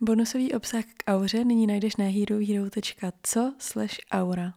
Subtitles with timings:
[0.00, 4.54] Bonusový obsah k auře nyní najdeš na herohero.co slash aura.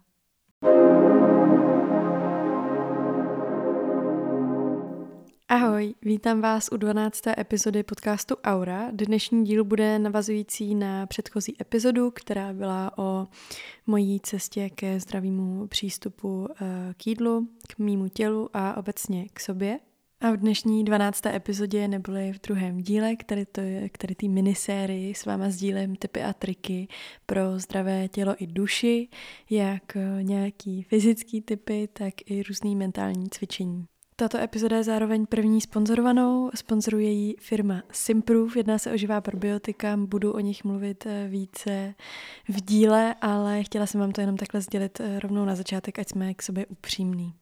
[5.49, 7.27] Ahoj, vítám vás u 12.
[7.37, 8.91] epizody podcastu Aura.
[8.91, 13.27] Dnešní díl bude navazující na předchozí epizodu, která byla o
[13.87, 19.79] mojí cestě ke zdravému přístupu eh, k jídlu, k mýmu tělu a obecně k sobě.
[20.21, 21.25] A v dnešní 12.
[21.25, 26.23] epizodě neboli v druhém díle, který, to je, který tý minisérii s váma sdílím typy
[26.23, 26.87] a triky
[27.25, 29.09] pro zdravé tělo i duši,
[29.49, 33.85] jak eh, nějaký fyzický typy, tak i různý mentální cvičení.
[34.15, 39.97] Tato epizoda je zároveň první sponzorovanou, sponzoruje ji firma Simproof, jedná se o živá probiotika,
[39.97, 41.93] budu o nich mluvit eh, více
[42.49, 46.09] v díle, ale chtěla jsem vám to jenom takhle sdělit eh, rovnou na začátek, ať
[46.09, 47.33] jsme k sobě upřímní.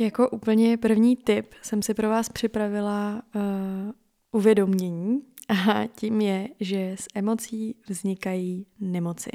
[0.00, 3.42] Jako úplně první tip jsem si pro vás připravila uh,
[4.32, 9.30] uvědomění a tím je, že z emocí vznikají nemoci.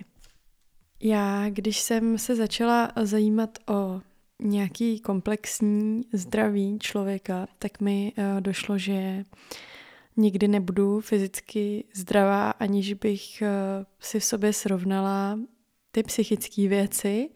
[0.99, 4.01] Já, když jsem se začala zajímat o
[4.41, 9.23] nějaký komplexní zdraví člověka, tak mi uh, došlo, že
[10.17, 15.39] nikdy nebudu fyzicky zdravá, aniž bych uh, si v sobě srovnala
[15.91, 17.29] ty psychické věci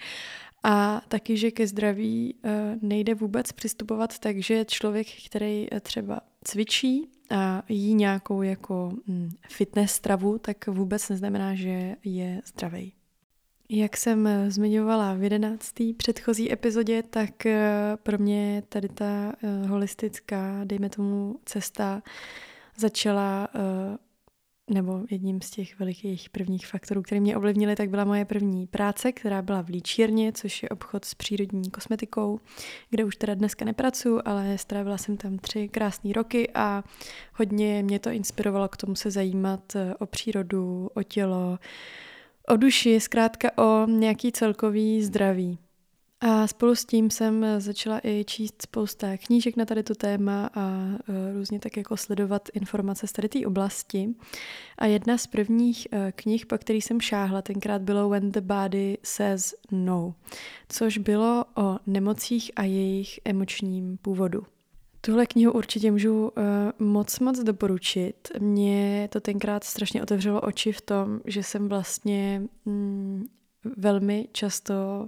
[0.63, 6.19] a taky, že ke zdraví eh, nejde vůbec přistupovat tak, že člověk, který eh, třeba
[6.43, 12.93] cvičí a jí nějakou jako hm, fitness stravu, tak vůbec neznamená, že je zdravý.
[13.69, 17.31] Jak jsem eh, zmiňovala v jedenácté předchozí epizodě, tak
[18.03, 19.33] pro mě tady ta
[19.67, 22.03] holistická, dejme tomu, cesta
[22.77, 23.47] začala
[24.69, 29.11] nebo jedním z těch velikých prvních faktorů, které mě ovlivnily, tak byla moje první práce,
[29.11, 32.39] která byla v Líčírně, což je obchod s přírodní kosmetikou,
[32.89, 36.83] kde už teda dneska nepracuji, ale strávila jsem tam tři krásné roky a
[37.33, 41.59] hodně mě to inspirovalo k tomu se zajímat eh, o přírodu, o tělo,
[42.47, 45.68] o duši, zkrátka o nějaký celkový zdraví.
[46.21, 50.71] A spolu s tím jsem začala i číst spousta knížek na tady tu téma a
[51.09, 54.09] e, různě tak jako sledovat informace z tady té oblasti.
[54.77, 58.97] A jedna z prvních e, knih, po který jsem šáhla, tenkrát bylo When the Body
[59.03, 60.15] Says No,
[60.69, 64.43] což bylo o nemocích a jejich emočním původu.
[65.01, 68.31] Tuhle knihu určitě můžu uh, moc, moc doporučit.
[68.39, 73.25] Mě to tenkrát strašně otevřelo oči v tom, že jsem vlastně mm,
[73.77, 75.07] velmi často uh,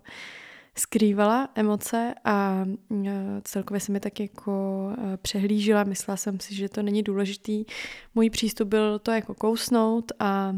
[0.78, 2.66] skrývala emoce a
[3.06, 5.84] e, celkově se mi tak jako e, přehlížila.
[5.84, 7.66] Myslela jsem si, že to není důležitý.
[8.16, 10.56] Můj přístup byl to jako kousnout a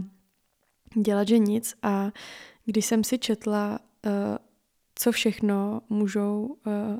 [1.02, 1.76] dělat, že nic.
[1.84, 2.12] A
[2.66, 4.10] když jsem si četla, e,
[4.96, 6.58] co všechno můžou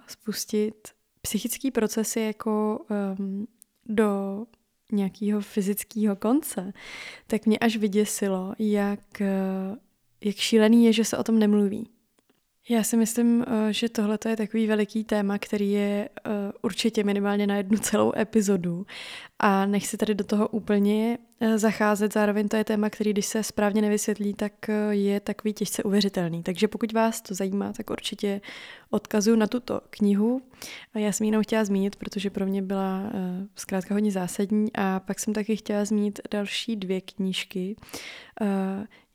[0.08, 0.88] spustit
[1.22, 2.86] psychické procesy jako
[3.86, 4.46] do
[4.92, 6.74] nějakého fyzického konce,
[7.28, 9.22] tak mě až vyděsilo, jak,
[10.24, 11.90] jak šílený je, že se o tom nemluví.
[12.70, 16.30] Já si myslím, eh, že tohle je takový veliký téma, který je eh,
[16.62, 18.86] určitě minimálně na jednu celou epizodu
[19.40, 22.14] a nechci tady do toho úplně eh, zacházet.
[22.14, 24.54] Zároveň to je téma, který když se správně nevysvětlí, tak
[24.90, 26.44] je takový těžce uvěřitelný.
[26.44, 28.42] Takže pokud vás to zajímá, tak určitě
[28.90, 30.42] odkazuju na tuto knihu.
[30.96, 33.12] Já jsem ji jenom chtěla zmínit, protože pro mě byla
[33.56, 37.76] zkrátka hodně zásadní a pak jsem taky chtěla zmínit další dvě knížky.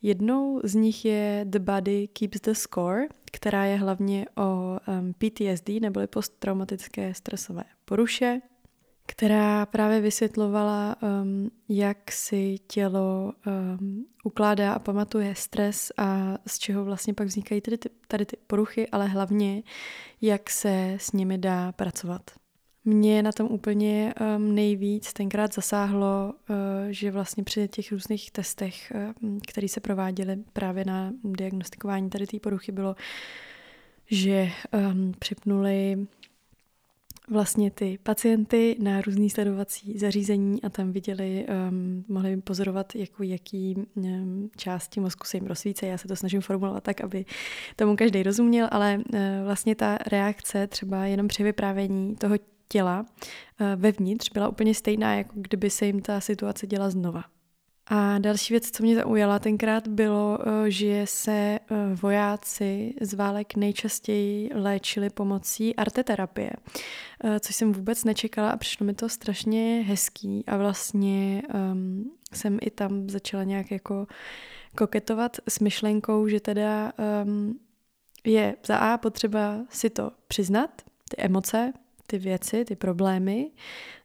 [0.01, 4.77] Jednou z nich je The Body Keeps the Score, která je hlavně o
[5.17, 8.41] PTSD, neboli posttraumatické stresové poruše,
[9.05, 10.95] která právě vysvětlovala,
[11.69, 13.33] jak si tělo
[14.23, 18.87] ukládá a pamatuje stres a z čeho vlastně pak vznikají tady ty, tady ty poruchy,
[18.87, 19.63] ale hlavně,
[20.21, 22.31] jak se s nimi dá pracovat.
[22.85, 26.55] Mě na tom úplně um, nejvíc tenkrát zasáhlo, uh,
[26.89, 32.39] že vlastně při těch různých testech, uh, které se prováděly právě na diagnostikování tady té
[32.39, 32.95] poruchy, bylo,
[34.05, 34.49] že
[34.91, 36.07] um, připnuli
[37.29, 43.75] vlastně ty pacienty na různý sledovací zařízení a tam viděli, um, mohli pozorovat, jako jaký
[43.95, 45.85] um, části mozku se jim rozsvíce.
[45.85, 47.25] Já se to snažím formulovat tak, aby
[47.75, 52.35] tomu každý rozuměl, ale uh, vlastně ta reakce třeba jenom při vyprávění toho
[52.71, 53.05] těla
[53.59, 57.23] eh, vevnitř byla úplně stejná, jako kdyby se jim ta situace děla znova.
[57.91, 61.59] A další věc, co mě zaujala tenkrát, bylo, eh, že se eh,
[62.01, 66.51] vojáci z válek nejčastěji léčili pomocí arteterapie,
[67.39, 71.41] což jsem vůbec nečekala a přišlo mi to strašně hezký a vlastně
[71.71, 74.07] um, jsem i tam začala nějak jako
[74.77, 76.93] koketovat s myšlenkou, že teda
[77.23, 77.59] um,
[78.25, 81.73] je za A potřeba si to přiznat, ty emoce,
[82.09, 83.51] ty věci, ty problémy,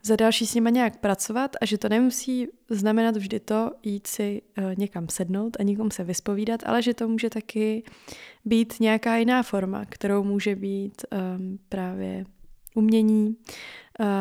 [0.03, 4.43] za další s nima nějak pracovat a že to nemusí znamenat vždy to jít si
[4.59, 7.83] uh, někam sednout a někomu se vyspovídat, ale že to může taky
[8.45, 12.25] být nějaká jiná forma, kterou může být um, právě
[12.75, 13.37] umění,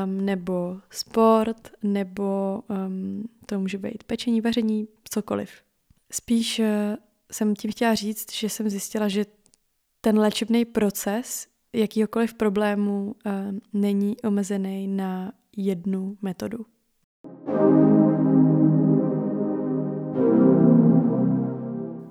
[0.05, 5.49] um, nebo sport, nebo um, to může být pečení, vaření, cokoliv.
[6.11, 6.65] Spíš uh,
[7.31, 9.25] jsem tím chtěla říct, že jsem zjistila, že
[10.01, 13.33] ten léčebný proces jakýkoliv problému uh,
[13.73, 16.65] není omezený na jednu metodu.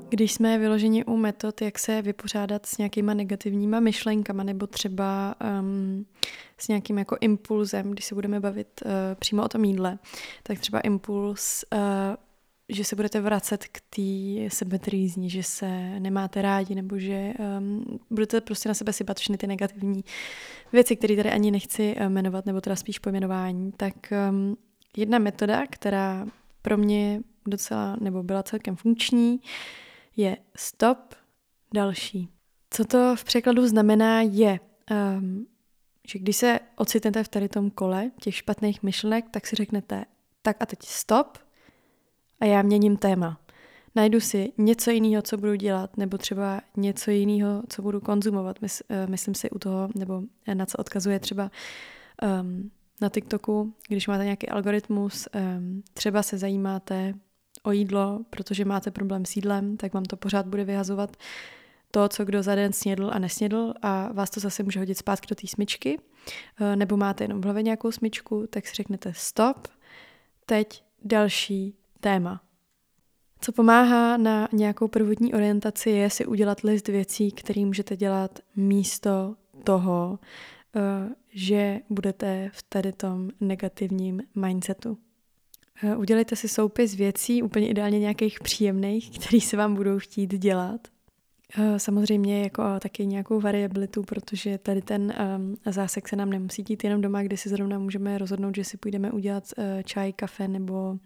[0.08, 6.06] Když jsme vyloženi u metod, jak se vypořádat s nějakýma negativníma myšlenkama nebo třeba um,
[6.58, 9.98] s nějakým jako impulzem, když se budeme bavit uh, přímo o tom jídle,
[10.42, 11.78] tak třeba impuls uh,
[12.74, 18.40] že se budete vracet k té sebetrýzni, že se nemáte rádi, nebo že um, budete
[18.40, 20.04] prostě na sebe sypat všechny ty negativní
[20.72, 23.94] věci, které tady ani nechci uh, jmenovat, nebo teda spíš pojmenování, tak
[24.30, 24.56] um,
[24.96, 26.26] jedna metoda, která
[26.62, 29.40] pro mě docela, nebo byla celkem funkční,
[30.16, 31.14] je stop,
[31.74, 32.28] další.
[32.70, 34.60] Co to v překladu znamená je,
[35.18, 35.46] um,
[36.08, 40.04] že když se ocitnete v tady tom kole těch špatných myšlenek, tak si řeknete,
[40.42, 41.38] tak a teď stop,
[42.42, 43.40] a já měním téma.
[43.94, 48.56] Najdu si něco jiného, co budu dělat, nebo třeba něco jiného, co budu konzumovat.
[48.62, 48.68] Uh,
[49.06, 50.22] myslím si u toho, nebo
[50.54, 51.50] na co odkazuje třeba
[52.42, 57.14] um, na TikToku, když máte nějaký algoritmus, um, třeba se zajímáte
[57.62, 61.16] o jídlo, protože máte problém s jídlem, tak vám to pořád bude vyhazovat
[61.90, 65.26] to, co kdo za den snědl a nesnědl a vás to zase může hodit zpátky
[65.28, 65.98] do té smyčky.
[66.60, 69.68] Uh, nebo máte jenom v hlavě nějakou smyčku, tak si řeknete stop,
[70.46, 72.40] teď další téma.
[73.40, 79.34] Co pomáhá na nějakou prvotní orientaci je si udělat list věcí, které můžete dělat místo
[79.64, 80.18] toho,
[80.76, 80.80] eh,
[81.28, 84.98] že budete v tady tom negativním mindsetu.
[85.82, 90.80] Eh, udělejte si soupis věcí, úplně ideálně nějakých příjemných, které se vám budou chtít dělat.
[91.58, 95.14] Eh, samozřejmě jako taky nějakou variabilitu, protože tady ten
[95.66, 99.12] zásek se nám nemusí dít jenom doma, kde si zrovna můžeme rozhodnout, že si půjdeme
[99.12, 99.44] udělat
[99.84, 100.98] čaj, kafe nebo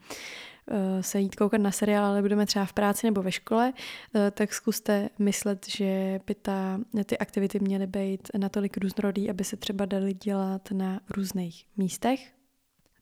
[1.00, 3.72] se jít koukat na seriál, ale budeme třeba v práci nebo ve škole,
[4.14, 9.56] eh, tak zkuste myslet, že by ta, ty aktivity měly být natolik různorodý, aby se
[9.56, 12.32] třeba dali dělat na různých místech.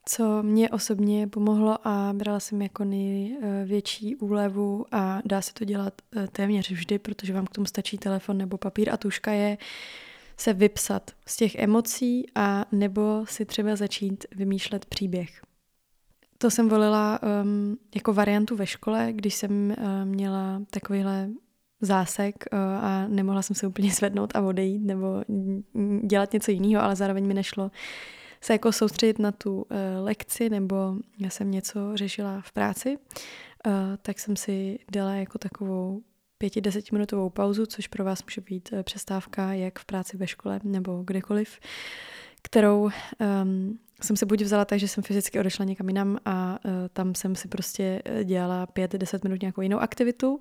[0.07, 5.95] Co mě osobně pomohlo a brala jsem jako největší úlevu a dá se to dělat
[6.17, 9.59] eh, téměř vždy, protože vám k tomu stačí telefon nebo papír a tuška je
[10.37, 15.43] se vypsat z těch emocí a nebo si třeba začít vymýšlet příběh.
[16.39, 21.29] To jsem volila um, jako variantu ve škole, když jsem uh, měla takovýhle
[21.81, 25.23] zásek uh, a nemohla jsem se úplně zvednout a odejít nebo
[26.03, 27.71] dělat něco jiného, ale zároveň mi nešlo
[28.41, 29.67] se jako soustředit na tu uh,
[30.01, 32.99] lekci nebo já jsem něco řešila v práci,
[33.67, 33.73] uh,
[34.03, 36.03] tak jsem si dala jako takovou
[36.39, 40.61] pěti, desetiminutovou pauzu, což pro vás může být uh, přestávka jak v práci ve škole
[40.65, 41.59] nebo kdekoliv,
[42.45, 46.71] kterou um, jsem se buď vzala tak, že jsem fyzicky odešla někam jinam a uh,
[46.93, 50.41] tam jsem si prostě e, dělala pět, deset minut nějakou jinou aktivitu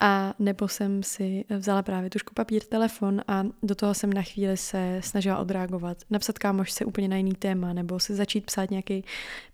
[0.00, 4.56] a nebo jsem si vzala právě tušku papír, telefon a do toho jsem na chvíli
[4.56, 5.98] se snažila odreagovat.
[6.10, 9.04] Napsat kámoš úplně na jiný téma nebo si začít psát nějaký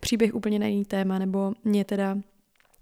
[0.01, 2.19] příběh úplně na jiný téma nebo mě teda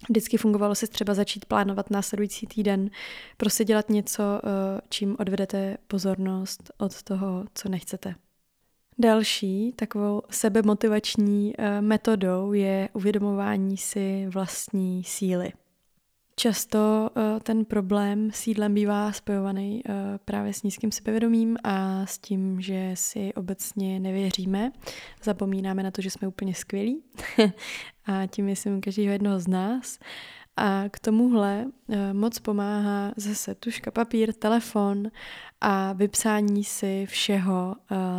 [0.09, 2.91] Vždycky fungovalo si třeba začít plánovat následující týden,
[3.37, 8.15] prostě dělat něco, e, čím odvedete pozornost od toho, co nechcete.
[8.99, 15.53] Další takovou sebemotivační eh, metodou je uvědomování si vlastní síly.
[16.37, 19.93] Často eh, ten problém s jídlem bývá spojovaný eh,
[20.25, 24.73] právě s nízkým sebevědomím a s tím, že si obecně nevěříme.
[25.23, 27.03] Zapomínáme na to, že jsme úplně skvělí
[28.07, 29.99] a tím myslím každého jednoho z nás.
[30.57, 31.67] A k tomuhle
[32.13, 35.11] moc pomáhá zase tuška, papír, telefon
[35.61, 37.77] a vypsání si všeho,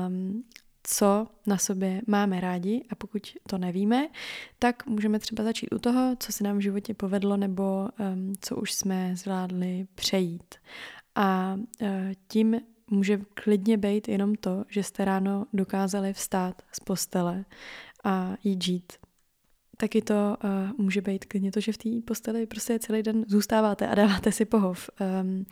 [0.08, 0.44] um,
[0.88, 4.08] co na sobě máme rádi a pokud to nevíme,
[4.60, 8.56] tak můžeme třeba začít u toho, co se nám v životě povedlo nebo um, co
[8.56, 10.56] už jsme zvládli přejít.
[11.16, 11.88] A uh,
[12.28, 17.46] tím může klidně být jenom to, že jste ráno dokázali vstát z postele
[18.04, 18.94] a jít žít.
[19.78, 20.14] Taky to
[20.44, 24.32] uh, může být klidně to, že v té posteli prostě celý den zůstáváte a dáváte
[24.32, 24.90] si pohov.
[25.22, 25.46] Um,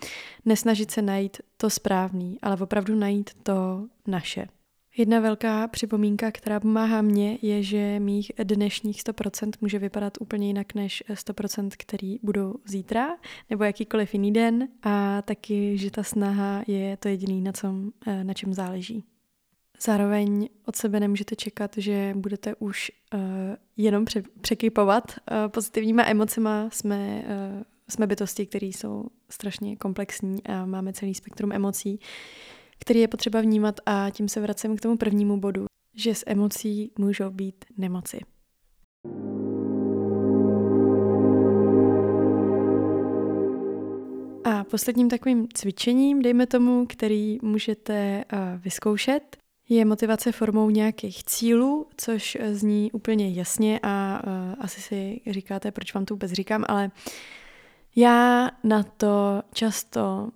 [0.46, 4.48] nesnažit se najít to správný, ale opravdu najít to naše.
[4.98, 10.74] Jedna velká připomínka, která pomáhá mně, je, že mých dnešních 100% může vypadat úplně jinak
[10.74, 13.08] než 100%, který budou zítra,
[13.50, 18.24] nebo jakýkoliv jiný den a taky, že ta snaha je to jediný, na, com, eh,
[18.24, 19.04] na čem záleží.
[19.82, 23.20] Zároveň od sebe nemůžete čekat, že budete už uh,
[23.78, 26.70] jenom pře- překypovat uh, pozitivníma emocema.
[26.72, 27.24] Jsme,
[27.58, 32.00] uh, jsme bytosti, které jsou strašně komplexní a máme celý spektrum emocí,
[32.84, 36.92] který je potřeba vnímat a tím se vracím k tomu prvnímu bodu, že s emocí
[37.00, 38.20] můžou být nemoci.
[44.44, 49.38] A posledním takovým cvičením, dejme tomu, který můžete uh, vyzkoušet,
[49.70, 55.94] je motivace formou nějakých cílů, což zní úplně jasně a uh, asi si říkáte, proč
[55.94, 56.92] vám to vůbec říkám, ale
[57.96, 60.30] já na to často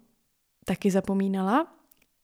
[0.65, 1.76] taky zapomínala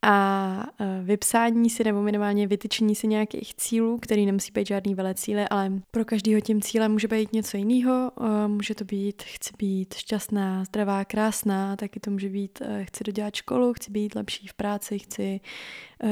[0.03, 5.13] a uh, vypsání si nebo minimálně vytyčení si nějakých cílů, který nemusí být žádný velé
[5.13, 8.11] cíle, ale pro každého tím cílem může být něco jiného.
[8.19, 13.03] Uh, může to být, chci být šťastná, zdravá, krásná, taky to může být, uh, chci
[13.03, 15.39] dodělat školu, chci být lepší v práci, chci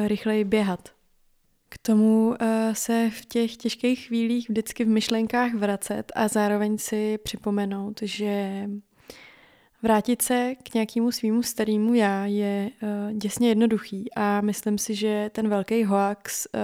[0.07, 0.89] rychleji běhat.
[1.69, 2.35] K tomu
[2.73, 8.63] se v těch těžkých chvílích vždycky v myšlenkách vracet a zároveň si připomenout, že
[9.83, 15.29] Vrátit se k nějakému svýmu starému já je uh, děsně jednoduchý a myslím si, že
[15.33, 16.61] ten velký hoax uh,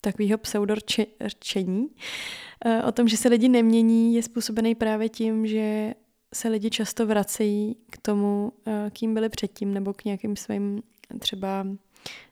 [0.00, 5.94] takového pseudorčení uh, o tom, že se lidi nemění, je způsobený právě tím, že
[6.34, 10.82] se lidi často vracejí k tomu, uh, kým byli předtím, nebo k nějakým svým
[11.18, 11.66] třeba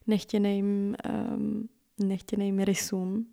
[0.06, 0.96] nechtěným,
[1.34, 1.68] um,
[2.00, 3.26] nechtěným rysům.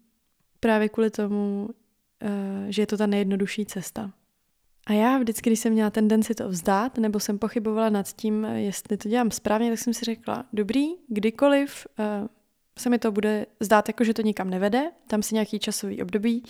[0.59, 4.13] Právě kvůli tomu, uh, že je to ta nejjednodušší cesta.
[4.85, 8.97] A já vždycky, když jsem měla tendenci to vzdát, nebo jsem pochybovala nad tím, jestli
[8.97, 12.27] to dělám správně, tak jsem si řekla, dobrý, kdykoliv uh,
[12.79, 16.43] se mi to bude zdát jako, že to nikam nevede, tam si nějaký časový období,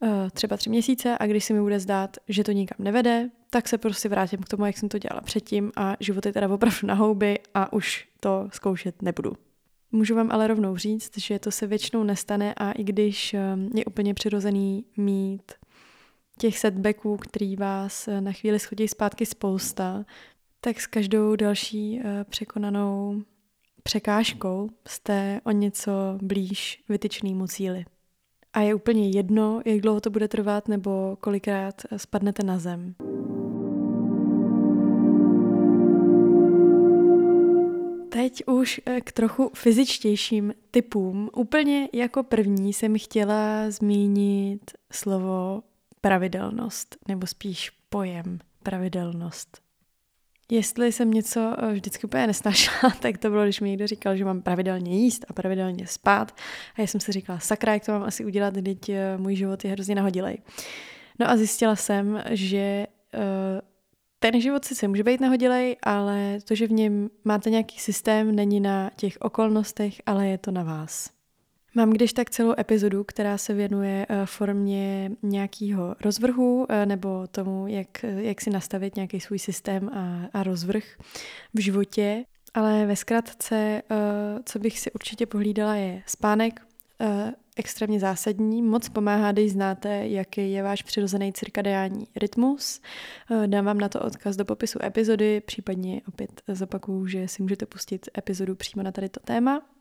[0.00, 3.68] uh, třeba tři měsíce, a když se mi bude zdát, že to nikam nevede, tak
[3.68, 6.78] se prostě vrátím k tomu, jak jsem to dělala předtím a život je teda opravdu
[6.86, 9.32] na houby a už to zkoušet nebudu.
[9.92, 13.40] Můžu vám ale rovnou říct, že to se většinou nestane a i když eh,
[13.74, 15.52] je úplně přirozený mít
[16.38, 20.04] těch setbacků, který vás eh, na chvíli schodí zpátky spousta,
[20.60, 23.22] tak s každou další eh, překonanou
[23.82, 27.84] překážkou jste o něco blíž vytyčnému cíli.
[28.52, 32.94] A je úplně jedno, jak dlouho to bude trvat nebo kolikrát eh, spadnete na zem.
[38.08, 41.30] Teď už k trochu fyzičtějším typům.
[41.36, 45.62] Úplně jako první jsem chtěla zmínit slovo
[46.06, 49.60] pravidelnost, nebo spíš pojem pravidelnost.
[50.50, 54.24] Jestli jsem něco eh, vždycky úplně nesnašla, tak to bylo, když mi někdo říkal, že
[54.24, 56.36] mám pravidelně jíst a pravidelně spát.
[56.76, 59.64] A já jsem si říkala, sakra, jak to mám asi udělat, teď eh, můj život
[59.64, 60.38] je hrozně nahodilej.
[61.18, 63.20] No a zjistila jsem, že uh,
[64.18, 68.60] ten život sice může být nahodilej, ale to, že v něm máte nějaký systém, není
[68.60, 71.15] na těch okolnostech, ale je to na vás.
[71.76, 77.66] Mám když tak celou epizodu, která se věnuje eh, formě nějakého rozvrhu eh, nebo tomu,
[77.66, 80.84] jak, jak si nastavit nějaký svůj systém a, a rozvrh
[81.54, 82.24] v životě.
[82.54, 83.82] Ale ve zkratce, eh,
[84.44, 86.60] co bych si určitě pohlídala, je spánek,
[87.56, 92.80] extrémně zásadní, moc pomáhá, když znáte, jaký je váš přirozený cirkadiální rytmus.
[93.46, 98.08] Dám vám na to odkaz do popisu epizody, případně opět zopakuju, že si můžete pustit
[98.18, 99.75] epizodu přímo na tady to téma.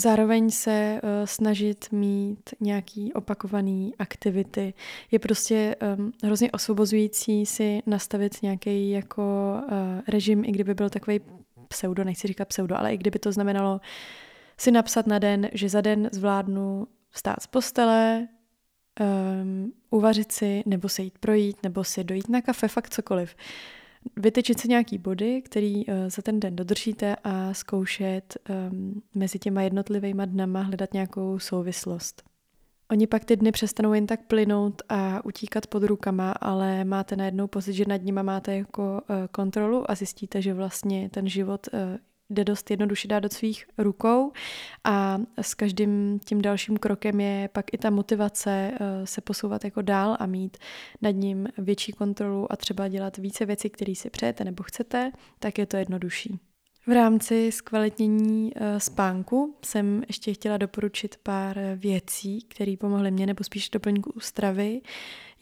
[0.00, 4.74] Zároveň se uh, snažit mít nějaký opakovaný aktivity.
[5.10, 9.68] Je prostě um, hrozně osvobozující si nastavit nějaký jako uh,
[10.08, 11.20] režim, i kdyby byl takový
[11.68, 13.80] pseudo, nechci říkat pseudo, ale i kdyby to znamenalo
[14.58, 18.28] si napsat na den, že za den zvládnu vstát z postele,
[19.00, 23.34] um, uvařit si, nebo se jít projít, nebo si dojít na kafe, fakt cokoliv.
[23.34, 23.77] Uh,
[24.16, 28.36] vytyčit si nějaký body, který uh, za ten den dodržíte a zkoušet
[28.70, 32.22] um, mezi těma jednotlivými dnama hledat nějakou souvislost.
[32.90, 37.46] Oni pak ty dny přestanou jen tak plynout a utíkat pod rukama, ale máte najednou
[37.46, 41.80] pocit, že nad nima máte jako uh, kontrolu a zjistíte, že vlastně ten život uh,
[42.30, 44.32] jde dost jednoduše dát do svých rukou
[44.84, 49.82] a s každým tím dalším krokem je pak i ta motivace eh, se posouvat jako
[49.82, 50.56] dál a mít
[51.02, 55.58] nad ním větší kontrolu a třeba dělat více věcí, které si přejete nebo chcete, tak
[55.58, 56.47] je to jednodušší.
[56.88, 63.44] V rámci zkvalitnění uh, spánku jsem ještě chtěla doporučit pár věcí, které pomohly mě, nebo
[63.44, 64.80] spíš doplňku stravy.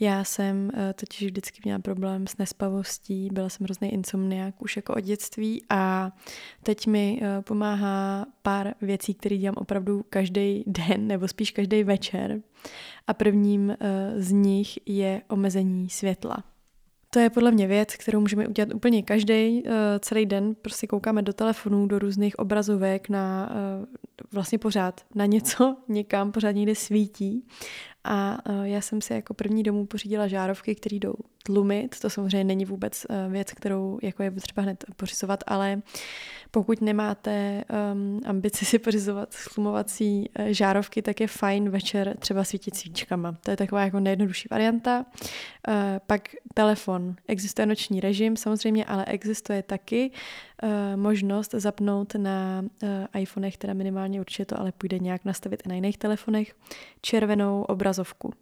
[0.00, 4.94] Já jsem uh, totiž vždycky měla problém s nespavostí, byla jsem hrozný insomniák už jako
[4.94, 6.12] od dětství a
[6.62, 12.40] teď mi pomáhá pár věcí, které dělám opravdu každý den, nebo spíš každý večer.
[13.06, 13.76] A prvním
[14.16, 16.55] z nich je omezení světla.
[17.16, 19.62] To je podle mě věc, kterou můžeme udělat úplně každý.
[19.62, 19.70] Uh,
[20.00, 23.84] celý den prostě koukáme do telefonů, do různých obrazovek, na uh,
[24.32, 27.46] vlastně pořád na něco, někam, pořád někde svítí.
[28.04, 32.00] A uh, já jsem si jako první domů pořídila žárovky, které jdou tlumit.
[32.00, 35.82] To samozřejmě není vůbec uh, věc, kterou jako je potřeba hned pořizovat, ale
[36.50, 42.76] pokud nemáte um, ambici si pořizovat slumovací uh, žárovky, tak je fajn večer třeba svítit
[42.76, 43.36] svíčkama.
[43.40, 44.98] To je taková jako nejjednodušší varianta.
[45.68, 45.74] Uh,
[46.06, 47.14] pak telefon.
[47.28, 50.10] Existuje noční režim samozřejmě, ale existuje taky
[50.62, 52.88] uh, možnost zapnout na uh,
[53.20, 56.54] iPhonech, teda minimálně určitě to ale půjde nějak nastavit i na jiných telefonech,
[57.00, 58.32] červenou obrazovku.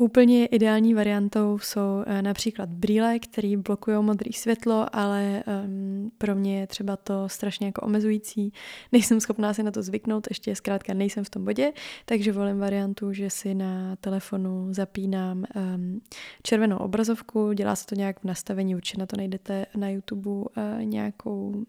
[0.00, 6.60] Úplně ideální variantou jsou eh, například brýle, které blokují modré světlo, ale um, pro mě
[6.60, 8.52] je třeba to strašně jako omezující.
[8.92, 11.72] Nejsem schopná si na to zvyknout, ještě zkrátka nejsem v tom bodě,
[12.04, 16.00] takže volím variantu, že si na telefonu zapínám um,
[16.42, 20.46] červenou obrazovku, dělá se to nějak v nastavení, určitě na to najdete na YouTube uh,
[20.80, 21.64] nějakou,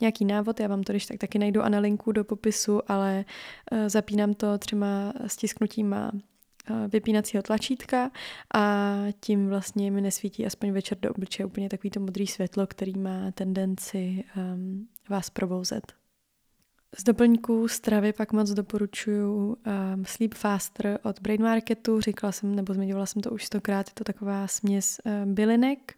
[0.00, 3.24] nějaký návod, já vám to když tak taky najdu a na linku do popisu, ale
[3.72, 6.12] uh, zapínám to třema stisknutíma
[6.88, 8.10] vypínacího tlačítka
[8.54, 12.98] a tím vlastně mi nesvítí aspoň večer do obličeje úplně takový to modrý světlo, který
[12.98, 15.92] má tendenci um, vás probouzet.
[16.98, 22.00] Z doplňků stravy pak moc doporučuju um, Sleep Faster od Brain Marketu.
[22.00, 25.94] Říkala jsem, nebo zmiňovala jsem to už stokrát, je to taková směs uh, bylinek,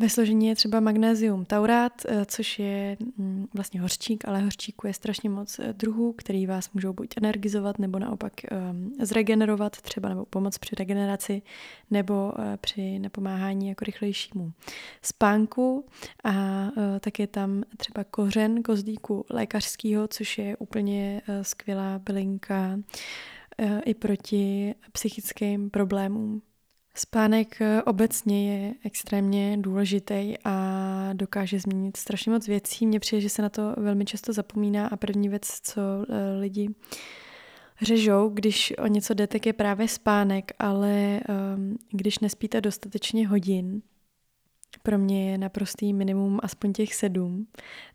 [0.00, 4.94] ve složení je třeba magnézium taurát, eh, což je mm, vlastně hořčík, ale hořčíku je
[4.94, 8.32] strašně moc eh, druhů, který vás můžou buď energizovat, nebo naopak
[8.70, 11.42] um, zregenerovat, třeba nebo pomoct při regeneraci,
[11.90, 14.52] nebo uh, při napomáhání jako rychlejšímu
[15.02, 15.84] spánku.
[16.24, 16.66] A
[17.00, 22.78] tak je tam třeba kořen kozdíku lékařského, což je úplně skvělá bylinka
[23.84, 26.42] i proti psychickým problémům.
[27.00, 32.86] Spánek eh, obecně je extrémně důležitý a dokáže změnit strašně moc věcí.
[32.86, 36.68] Mně přijde, že se na to velmi často zapomíná a první věc, co eh, lidi
[37.82, 41.20] řežou, když o něco jde, tak je právě spánek, ale
[41.56, 43.82] um, když nespíte dostatečně hodin,
[44.82, 47.46] pro mě je naprostý minimum aspoň těch sedm,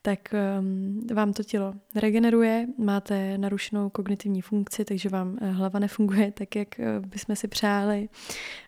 [0.02, 0.20] tak
[0.60, 6.56] um, vám to tělo regeneruje, máte narušenou kognitivní funkci, takže vám uh, hlava nefunguje tak,
[6.56, 8.10] jak uh, bychom si přáli.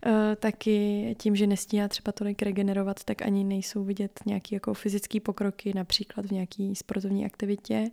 [0.06, 5.20] Uh, taky tím, že nestíhá třeba tolik regenerovat, tak ani nejsou vidět nějaký jako fyzický
[5.20, 7.90] pokroky, například v nějaký sportovní aktivitě.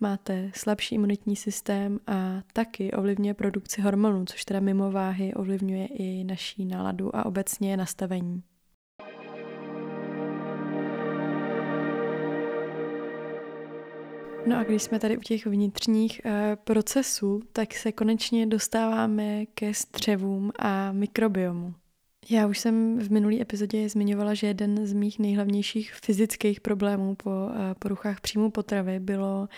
[0.00, 6.24] Máte slabší imunitní systém a taky ovlivňuje produkci hormonů, což teda mimo váhy ovlivňuje i
[6.24, 8.42] naší náladu a obecně nastavení.
[14.48, 16.32] No a když jsme tady u těch vnitřních uh,
[16.64, 21.74] procesů, tak se konečně dostáváme ke střevům a mikrobiomu.
[22.30, 27.30] Já už jsem v minulý epizodě zmiňovala, že jeden z mých nejhlavnějších fyzických problémů po
[27.30, 29.48] uh, poruchách příjmu potravy bylo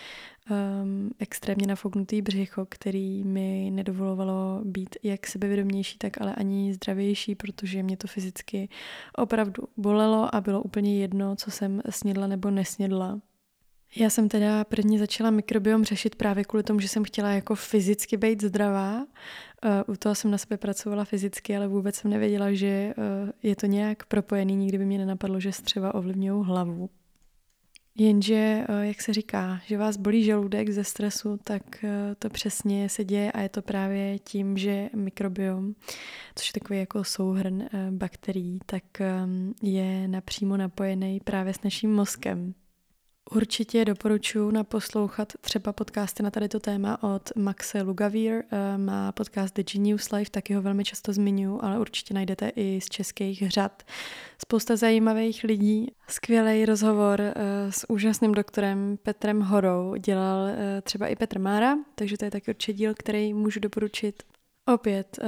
[0.49, 7.83] um, extrémně nafouknutý břicho, který mi nedovolovalo být jak sebevědomější, tak ale ani zdravější, protože
[7.83, 8.69] mě to fyzicky
[9.17, 13.19] opravdu bolelo a bylo úplně jedno, co jsem snědla nebo nesnědla.
[13.95, 18.17] Já jsem teda prvně začala mikrobiom řešit právě kvůli tomu, že jsem chtěla jako fyzicky
[18.17, 18.97] být zdravá.
[18.97, 23.55] Uh, u toho jsem na sebe pracovala fyzicky, ale vůbec jsem nevěděla, že uh, je
[23.55, 24.55] to nějak propojený.
[24.55, 26.89] Nikdy by mě nenapadlo, že střeva ovlivňují hlavu.
[27.97, 31.85] Jenže, uh, jak se říká, že vás bolí žaludek ze stresu, tak
[32.19, 35.73] to přesně se děje a je to právě tím, že mikrobiom,
[36.35, 38.83] což je takový jako souhrn bakterií, tak
[39.23, 42.53] um, je napřímo napojený právě s naším mozkem.
[43.35, 48.33] Určitě doporučuji naposlouchat třeba podcasty na tady to téma od Maxe Lugavír.
[48.51, 52.81] Eh, má podcast The Genius Life, taky ho velmi často zmiňuji, ale určitě najdete i
[52.81, 53.83] z českých řad.
[54.37, 55.91] Spousta zajímavých lidí.
[56.07, 57.33] Skvělý rozhovor eh,
[57.69, 62.51] s úžasným doktorem Petrem Horou dělal eh, třeba i Petr Mára, takže to je taky
[62.51, 64.23] určitě díl, který můžu doporučit.
[64.73, 65.19] Opět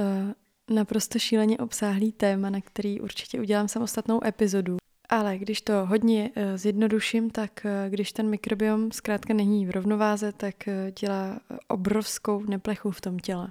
[0.70, 4.76] naprosto šíleně obsáhlý téma, na který určitě udělám samostatnou epizodu.
[5.08, 10.32] Ale když to hodně uh, zjednoduším, tak uh, když ten mikrobiom zkrátka není v rovnováze,
[10.32, 13.50] tak uh, dělá obrovskou neplechu v tom těle.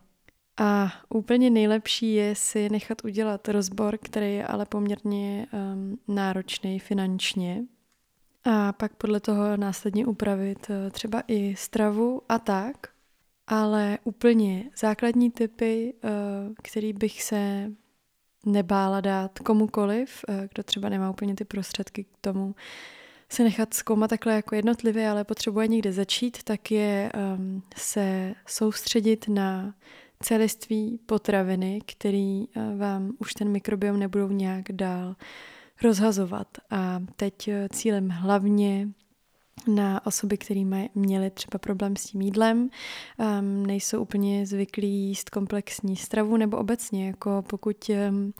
[0.57, 7.63] A úplně nejlepší je si nechat udělat rozbor, který je ale poměrně um, náročný finančně.
[8.43, 12.87] a pak podle toho následně upravit eh, třeba i stravu a tak.
[13.47, 16.09] Ale úplně základní typy, eh,
[16.61, 17.71] který bych se
[18.45, 22.55] nebála dát komukoliv, eh, kdo třeba nemá úplně ty prostředky k tomu
[23.33, 29.27] se nechat zkoumat takhle jako jednotlivě, ale potřebuje někde začít, tak je um, se soustředit
[29.27, 29.73] na
[30.23, 35.15] celiství potraviny, který uh, vám už ten mikrobiom nebudou nějak dál
[35.83, 36.47] rozhazovat.
[36.69, 38.87] A teď uh, cílem hlavně
[39.67, 40.63] na osoby, které
[40.95, 42.69] měly třeba problém s tím jídlem,
[43.17, 48.33] um, nejsou úplně zvyklí jíst komplexní stravu nebo obecně, jako pokud um,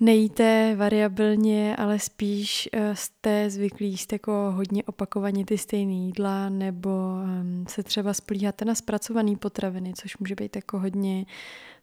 [0.00, 6.90] nejíte variabilně, ale spíš uh, jste zvyklí jíst jako hodně opakovaně ty stejné jídla, nebo
[6.90, 11.24] um, se třeba splíháte na zpracované potraviny, což může být jako hodně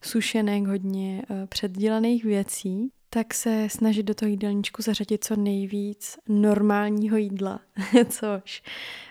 [0.02, 7.18] sušenek, hodně uh, předdělaných věcí, tak se snažit do toho jídelníčku zařadit co nejvíc normálního
[7.18, 7.60] jídla,
[8.10, 8.64] což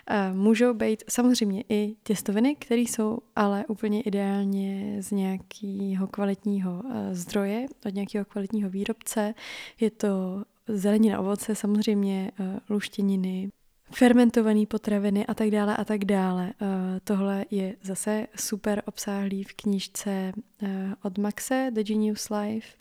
[0.09, 6.91] uh, můžou být samozřejmě i těstoviny, které jsou ale úplně ideálně z nějakého kvalitního uh,
[7.11, 9.33] zdroje, od nějakého kvalitního výrobce.
[9.79, 12.31] Je to zelenina, ovoce, samozřejmě
[12.69, 13.49] luštěniny,
[13.91, 16.53] fermentované potraviny a tak dále a tak dále.
[17.03, 20.31] Tohle je zase super obsáhlý v knížce
[21.03, 22.77] od Maxe, The Genius Life.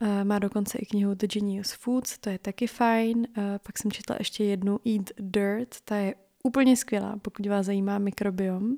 [0.00, 3.26] Uh, má dokonce i knihu The Genius Foods, to je taky fajn.
[3.62, 8.76] Pak jsem četla ještě jednu Eat Dirt, ta je úplně skvělá, pokud vás zajímá mikrobiom.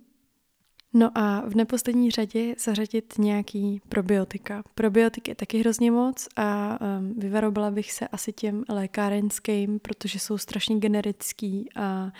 [0.94, 4.62] No a v neposlední řadě zařadit nějaký probiotika.
[4.74, 10.38] Probiotik je taky hrozně moc a um, vyvarovala bych se asi těm lékárenským, protože jsou
[10.38, 12.12] strašně generický a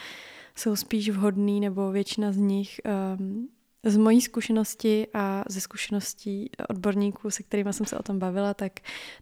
[0.57, 2.81] jsou spíš vhodný, nebo většina z nich
[3.19, 3.49] um,
[3.85, 8.73] z mojí zkušenosti a ze zkušeností odborníků, se kterými jsem se o tom bavila, tak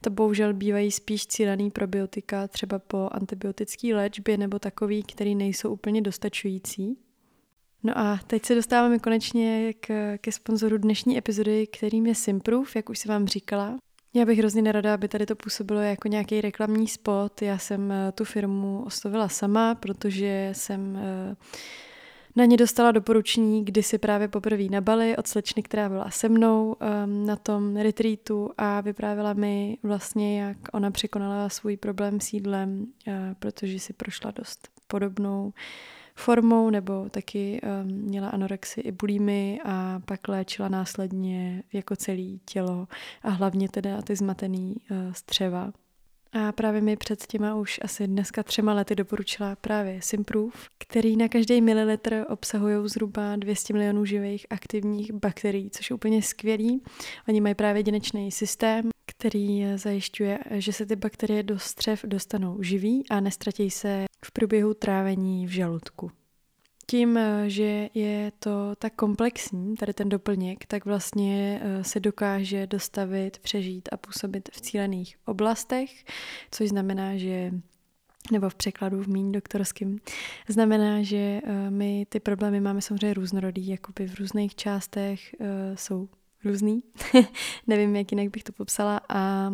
[0.01, 6.03] to bohužel bývají spíš cílený probiotika, třeba po antibiotické léčbě nebo takový, který nejsou úplně
[6.03, 6.99] dostačující.
[7.85, 12.91] No a teď se dostáváme konečně k, ke sponzoru dnešní epizody, kterým je Simproof, jak
[12.91, 13.79] už jsem vám říkala.
[14.15, 17.43] Já bych hrozně nerada, aby tady to působilo jako nějaký reklamní spot.
[17.43, 21.35] Já jsem eh, tu firmu oslovila sama, protože jsem uh,
[22.37, 26.77] na ně dostala doporučení kdysi právě poprvé na Bali od slečny, která byla se mnou
[27.05, 32.87] um, na tom retreatu a vyprávěla mi vlastně, jak ona překonala svůj problém s jídlem,
[33.07, 35.53] uh, protože si prošla dost podobnou
[36.15, 42.89] formou, nebo taky um, měla anorexi i bulimy a pak léčila následně jako celé tělo
[43.23, 45.73] a hlavně teda ty zmatený uh, střeva.
[46.33, 51.29] A právě mi před těma už asi dneska třema lety doporučila právě Simproof, který na
[51.29, 56.83] každý mililitr obsahují zhruba 200 milionů živých aktivních bakterií, což je úplně skvělý.
[57.29, 63.05] Oni mají právě jedinečný systém, který zajišťuje, že se ty bakterie do střev dostanou živí
[63.11, 66.11] a nestratí se v průběhu trávení v žaludku.
[66.87, 72.67] Tím, eh, že je to tak komplexní, tady ten doplněk, tak vlastně eh, se dokáže
[72.67, 76.05] dostavit, přežít a působit v cílených oblastech,
[76.51, 77.53] což znamená, že
[78.33, 79.99] nebo v překladu v míň doktorským,
[80.49, 85.35] znamená, že eh, my ty problémy máme samozřejmě různorodý, jakoby v různých částech
[85.75, 86.09] jsou
[86.45, 86.83] různý.
[87.67, 89.01] Nevím, jak jinak bych to popsala.
[89.09, 89.53] A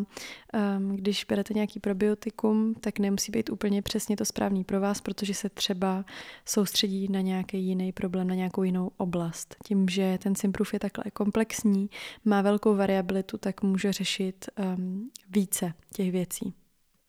[0.77, 5.35] um, když berete nějaký probiotikum, tak nemusí být úplně přesně to správný pro vás, protože
[5.35, 6.05] se třeba
[6.45, 9.57] soustředí na nějaký jiný problém, na nějakou jinou oblast.
[9.65, 11.91] Tím, že ten Simproof je takhle komplexní,
[12.25, 14.47] má velkou variabilitu, tak může řešit
[14.77, 16.55] um, více těch věcí.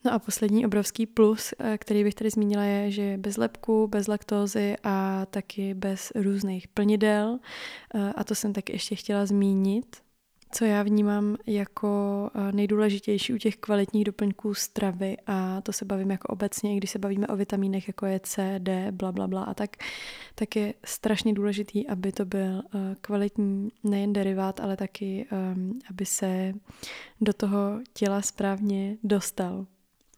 [0.06, 4.08] No a poslední obrovský plus, eh, který bych tady zmínila, je, že bez lepku, bez
[4.08, 7.40] laktózy a taky bez různých plnidel.
[7.96, 9.98] Eh, a to jsem taky ještě chtěla zmínit,
[10.52, 11.90] co já vnímám jako
[12.36, 17.00] eh, nejdůležitější u těch kvalitních doplňků stravy a to se bavím jako obecně, když se
[17.00, 19.78] bavíme o vitamínech, jako je C, D, bla, bla, bla a tak,
[20.36, 22.62] tak je strašně důležitý, aby to byl
[23.02, 26.54] kvalitní nejen derivát, ale taky, ehm, aby se
[27.22, 29.66] do toho těla správně dostal.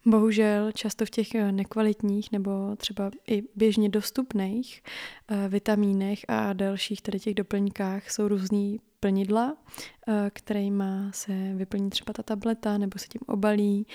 [0.06, 4.84] Bohužel často v těch eh, nekvalitních nebo třeba i běžně dostupných
[5.32, 12.14] uh, vitamínech a dalších tady těch doplňkách jsou různý plnidla, uh, kterýma se vyplní třeba
[12.14, 13.88] ta tableta nebo se tím obalí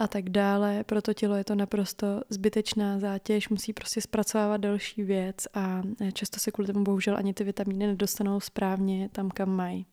[0.00, 0.84] a tak dále.
[0.84, 6.40] Pro to tělo je to naprosto zbytečná zátěž, musí prostě zpracovávat další věc a často
[6.40, 9.86] se kvůli tomu bohužel ani ty vitamíny nedostanou správně tam, kam mají.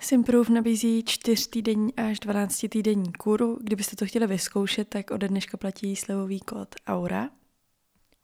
[0.00, 3.58] Simproof nabízí 4 týdenní až 12 týdenní kůru.
[3.62, 7.30] Kdybyste to chtěli vyzkoušet, tak ode dneška platí slevový kód AURA.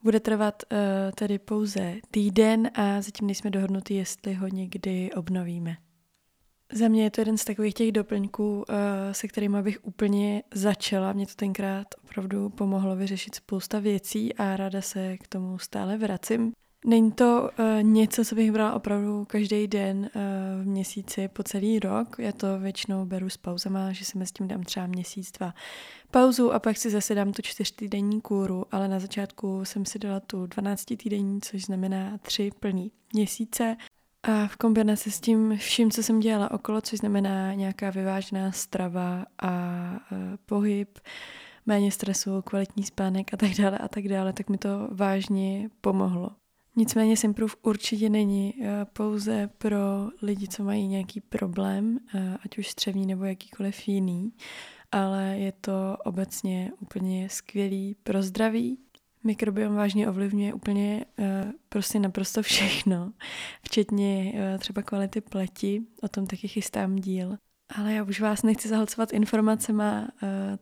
[0.03, 0.79] Bude trvat uh,
[1.15, 5.77] tedy pouze týden a zatím nejsme dohodnutí, jestli ho někdy obnovíme.
[6.73, 11.13] Za mě je to jeden z takových těch doplňků, eh, se kterými bych úplně začala.
[11.13, 16.53] Mě to tenkrát opravdu pomohlo vyřešit spousta věcí a ráda se k tomu stále vracím.
[16.87, 21.79] Není to uh, něco, co bych brala opravdu každý den uh, v měsíci po celý
[21.79, 22.17] rok.
[22.19, 25.55] Já to většinou beru s pauzama, že si mezi tím dám třeba měsíc, dva
[26.11, 30.21] pauzu a pak si zase dám tu čtyřtýdenní kůru, ale na začátku jsem si dala
[30.21, 33.77] tu 12 týdenní, což znamená tři plný měsíce.
[34.23, 39.27] A v kombinaci s tím vším, co jsem dělala okolo, což znamená nějaká vyvážená strava
[39.43, 39.51] a
[40.13, 40.99] uh, pohyb,
[41.67, 46.31] méně stresu, kvalitní spánek a tak dále a tak dále, tak mi to vážně pomohlo.
[46.77, 49.79] Nicméně Simproof určitě není eh, pouze pro
[50.23, 54.33] lidi, co mají nějaký problém, eh, ať už střevní nebo jakýkoliv jiný,
[54.93, 58.79] ale je to obecně úplně skvělý pro zdraví.
[59.25, 63.13] Mikrobiom vážně ovlivňuje úplně eh, prostě naprosto všechno,
[63.63, 67.37] včetně třeba kvality pleti, o tom taky chystám díl.
[67.77, 70.09] Ale já už vás nechci zahlcovat informacema,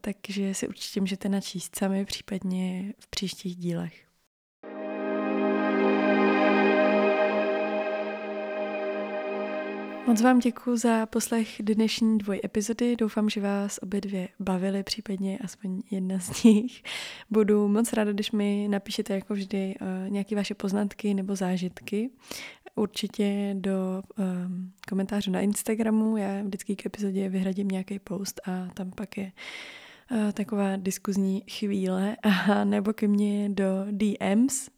[0.01, 4.12] takže si určitě můžete načíst sami, případně v příštích dílech.
[10.07, 12.97] Moc vám děkuji za poslech dnešní dvoj epizody.
[12.97, 16.83] Doufám, že vás obě dvě bavily, případně aspoň jedna z nich.
[17.31, 22.11] Budu moc ráda, když mi napíšete jako vždy uh, nějaké vaše poznatky nebo zážitky.
[22.75, 26.17] Určitě do um, komentářů na Instagramu.
[26.17, 29.33] Já vždycky k epizodě vyhradím nějaký post a tam pak je
[30.11, 32.17] uh, taková diskuzní chvíle.
[32.23, 34.69] A nebo ke mně do DMs,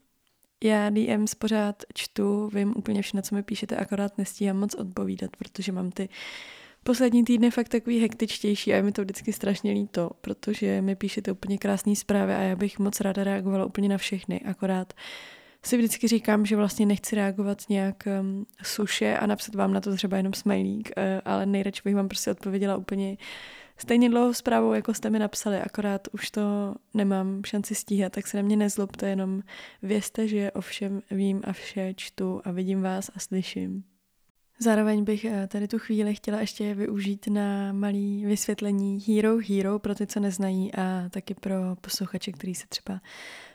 [0.65, 5.73] já DMs pořád čtu, vím úplně všechno, co mi píšete, akorát nestíhám moc odpovídat, protože
[5.73, 6.09] mám ty
[6.83, 11.33] poslední týdny fakt takový hektičtější a je mi to vždycky strašně líto, protože mi píšete
[11.33, 14.93] úplně krásné zprávy a já bych moc ráda reagovala úplně na všechny, akorát
[15.63, 19.97] si vždycky říkám, že vlastně nechci reagovat nějak um, suše a napsat vám na to
[19.97, 23.17] třeba jenom smajlík, uh, ale nejradši bych vám prostě odpověděla úplně
[23.77, 28.37] stejně dlouhou zprávou, jako jste mi napsali, akorát už to nemám šanci stíhat, tak se
[28.37, 29.43] na mě nezlobte, jenom
[29.83, 33.85] vězte, že o všem vím a vše čtu a vidím vás a slyším.
[34.59, 39.95] Zároveň bych eh, tady tu chvíli chtěla ještě využít na malý vysvětlení Hero Hero pro
[39.95, 43.01] ty, co neznají a taky pro posluchače, kteří se třeba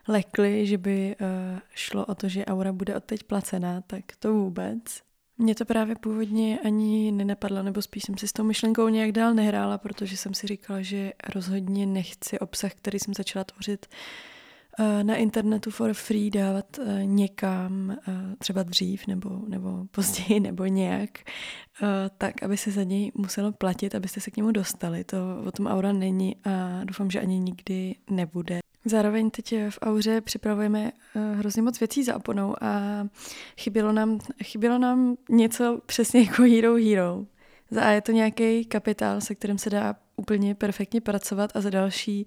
[0.08, 5.09] lekli, že by eh, šlo o to, že Aura bude odteď placená, tak to vůbec.
[5.42, 9.34] Mě to právě původně ani nenapadlo, nebo spíš jsem si s tou myšlenkou nějak dál
[9.34, 13.86] nehrála, protože jsem si říkala, že rozhodně nechci obsah, který jsem začala tvořit
[14.80, 20.66] eh, na internetu for free dávat eh, někam, eh, třeba dřív nebo, nebo později nebo
[20.66, 21.10] nějak,
[22.18, 25.04] tak, aby se za něj muselo platit, abyste se k němu dostali.
[25.04, 28.60] To o tom aura není a doufám, že ani nikdy nebude.
[28.86, 33.04] Zároveň teď v Auře připravujeme eh, hrozně moc věcí za oponou a
[33.58, 37.26] chybělo nám, chybělo nám něco přesně jako Hero Hero.
[37.72, 41.70] Za A je to nějaký kapitál, se kterým se dá úplně perfektně pracovat a za
[41.70, 42.26] další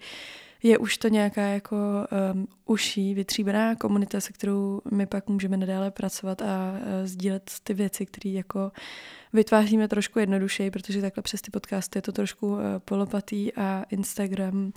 [0.62, 1.76] je už to nějaká jako
[2.34, 7.74] um, uší, vytříbená komunita, se kterou my pak můžeme nadále pracovat a uh, sdílet ty
[7.74, 8.72] věci, které jako
[9.32, 14.72] vytváříme trošku jednodušeji, protože takhle přes ty podcasty je to trošku uh, polopatý a Instagram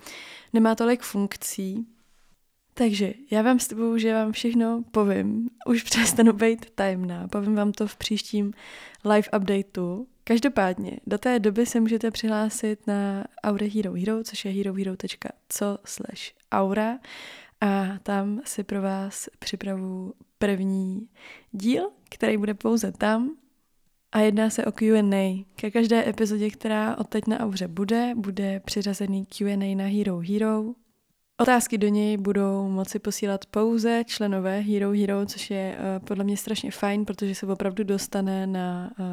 [0.52, 1.86] nemá tolik funkcí.
[2.74, 5.48] Takže já vám tebou, že vám všechno povím.
[5.66, 7.28] Už přestanu být tajemná.
[7.28, 8.52] Povím vám to v příštím
[9.04, 10.06] live updateu.
[10.28, 16.32] Každopádně, do té doby se můžete přihlásit na Aura Hero Hero, což je herohero.co slash
[16.52, 16.98] aura
[17.60, 21.08] a tam si pro vás připravu první
[21.52, 23.30] díl, který bude pouze tam
[24.12, 25.44] a jedná se o Q&A.
[25.56, 30.64] Ke každé epizodě, která odteď na Auře bude, bude přiřazený Q&A na Hero Hero.
[31.40, 36.36] Otázky do něj budou moci posílat pouze členové Hero Hero, což je uh, podle mě
[36.36, 39.06] strašně fajn, protože se opravdu dostane na uh,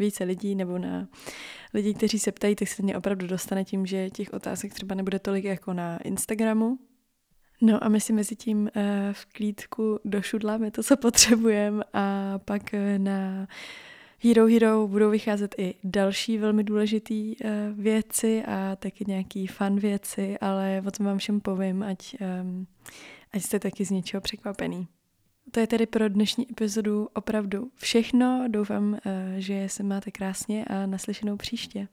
[0.00, 1.08] více lidí nebo na
[1.74, 5.18] lidi, kteří se ptají, tak se mě opravdu dostane tím, že těch otázek třeba nebude
[5.18, 6.78] tolik jako na Instagramu.
[7.62, 8.70] No a my si mezi tím uh,
[9.12, 13.48] v klídku došudláme to, co potřebujeme a pak uh, na
[14.22, 20.38] Hero Hero budou vycházet i další velmi důležité uh, věci a taky nějaký fun věci,
[20.38, 22.66] ale o tom vám všem povím, ať, um,
[23.32, 24.88] ať jste taky z něčeho překvapený.
[25.50, 28.44] To je tedy pro dnešní epizodu opravdu všechno.
[28.48, 31.88] Doufám, eh, že se máte krásně a naslyšenou příště.